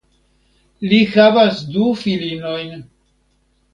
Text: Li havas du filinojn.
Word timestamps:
Li 0.93 1.01
havas 1.11 1.61
du 1.75 1.91
filinojn. 2.05 2.77